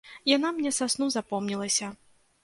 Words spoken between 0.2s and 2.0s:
Яна мне са сну запомнілася.